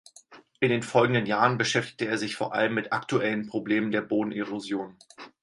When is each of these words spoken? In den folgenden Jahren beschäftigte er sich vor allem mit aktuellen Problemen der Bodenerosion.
In 0.59 0.69
den 0.69 0.81
folgenden 0.81 1.27
Jahren 1.27 1.59
beschäftigte 1.59 2.07
er 2.07 2.17
sich 2.17 2.35
vor 2.35 2.55
allem 2.55 2.73
mit 2.73 2.91
aktuellen 2.91 3.45
Problemen 3.45 3.91
der 3.91 4.01
Bodenerosion. 4.01 4.97